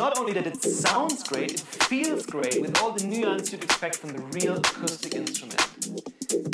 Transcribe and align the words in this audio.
not 0.00 0.16
only 0.16 0.32
that 0.32 0.46
it 0.46 0.62
sounds 0.62 1.22
great, 1.24 1.52
it 1.52 1.60
feels 1.60 2.24
great 2.24 2.58
with 2.58 2.80
all 2.80 2.90
the 2.90 3.06
nuance 3.06 3.52
you'd 3.52 3.62
expect 3.62 3.96
from 3.96 4.08
the 4.14 4.22
real 4.38 4.56
acoustic 4.56 5.14
instrument. 5.14 5.60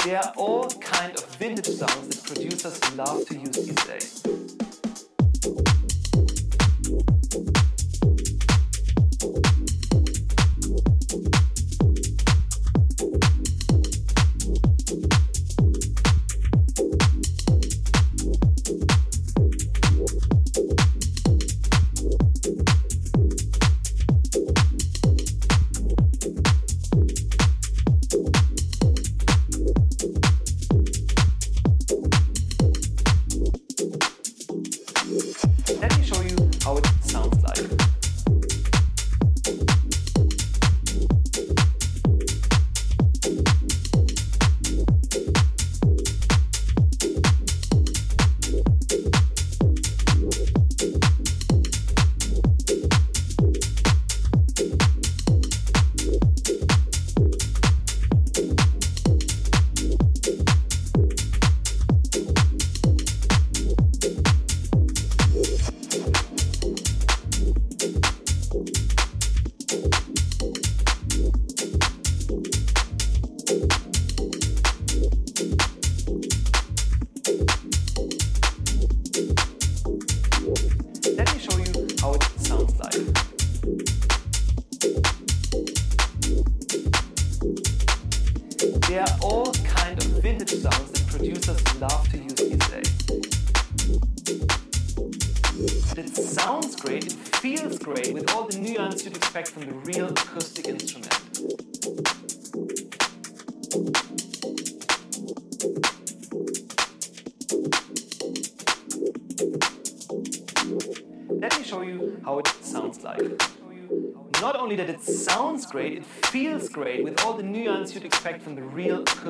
There 0.02 0.18
are 0.18 0.32
all 0.36 0.68
kind 0.80 1.16
of 1.16 1.24
vintage 1.36 1.66
sounds 1.66 2.08
that 2.08 2.24
producers 2.24 2.96
love 2.96 3.24
to 3.26 3.38
use 3.38 3.54
these 3.54 3.84
days. 3.84 4.45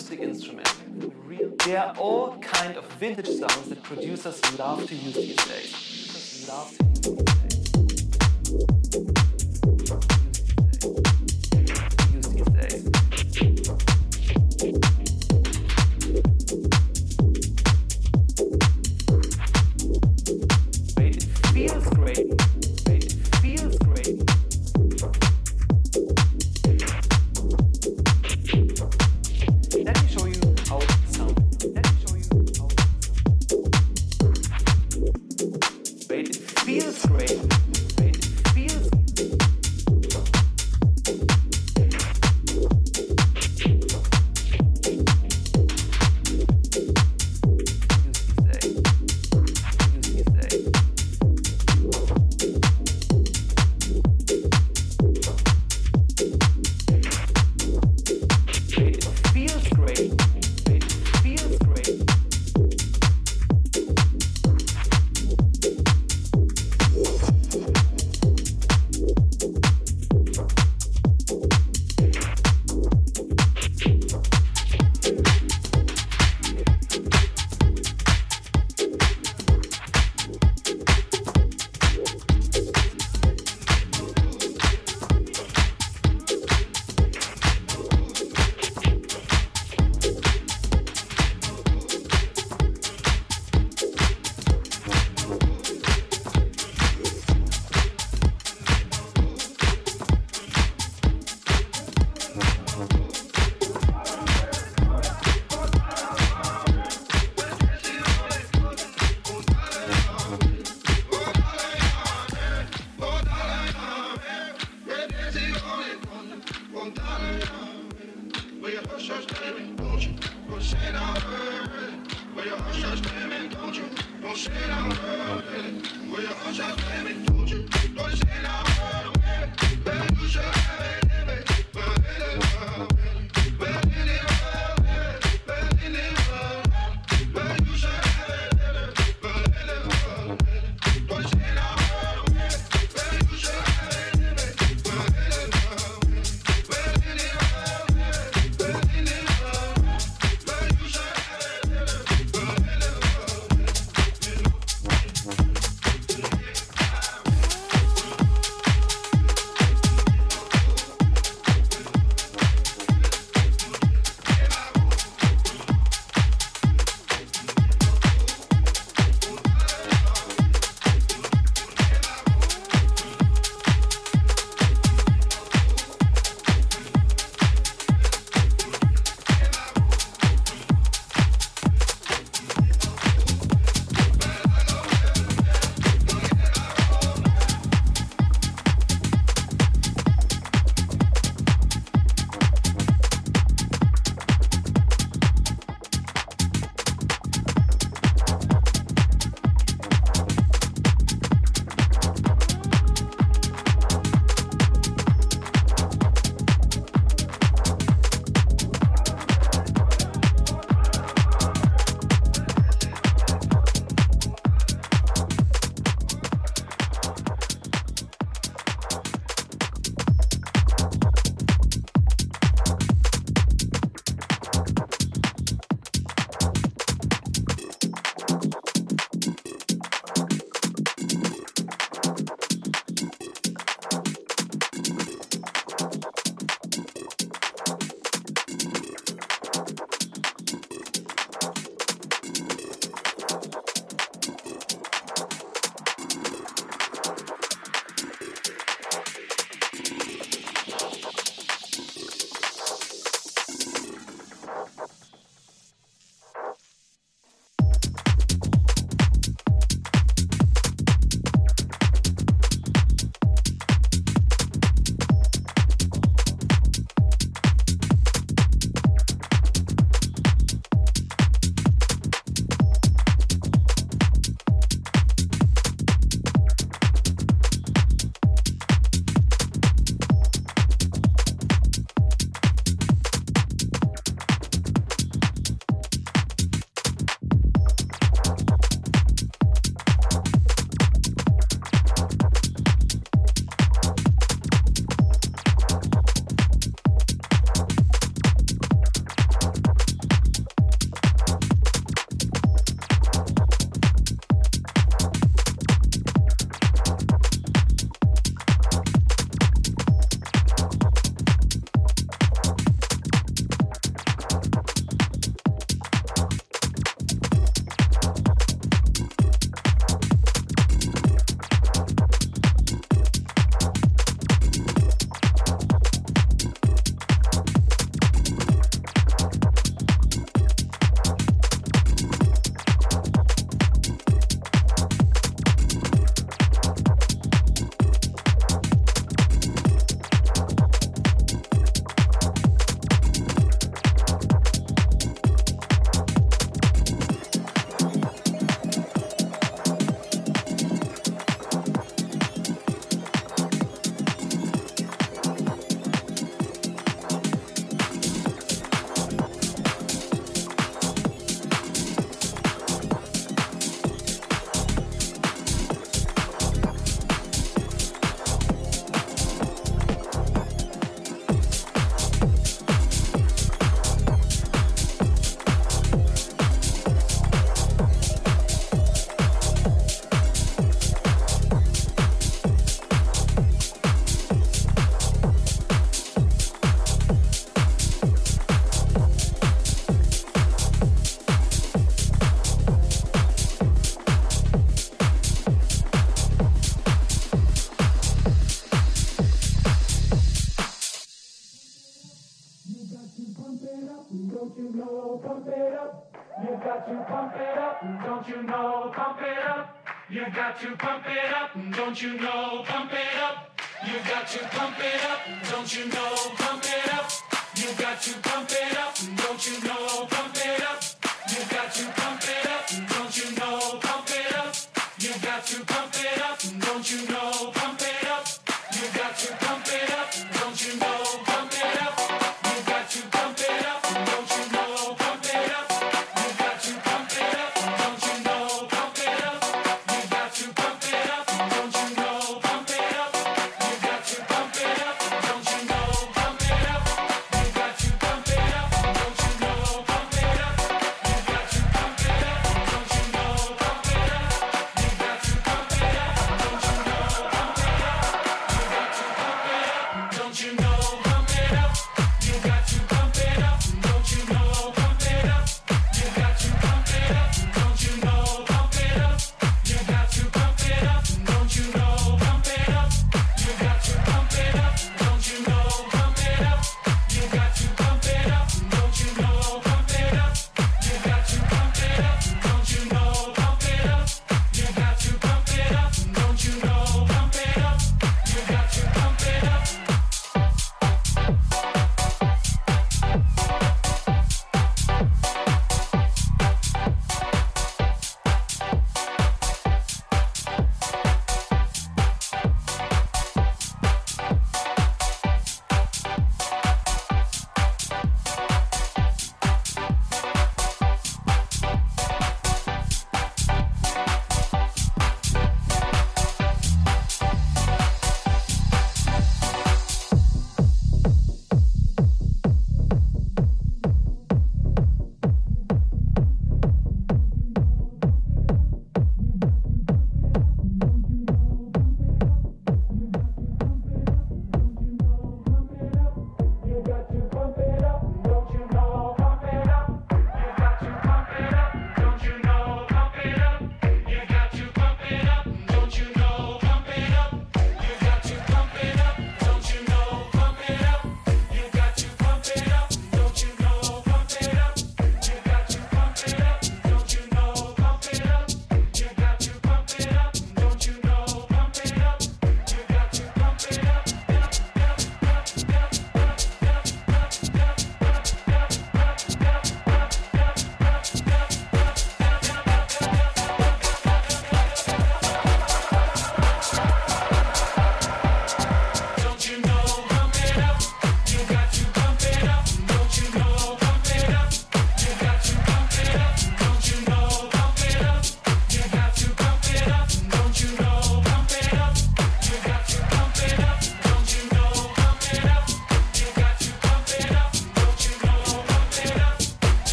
acoustic 0.00 0.20
instrument. 0.20 0.68
They 1.64 1.76
are 1.76 1.94
all 1.98 2.38
kind 2.38 2.76
of 2.76 2.84
vintage 2.92 3.28
sounds 3.28 3.68
that 3.68 3.82
producers 3.82 4.40
love 4.58 4.86
to 4.86 4.94
use 4.94 5.14
these 5.14 5.36
days. 5.36 7.39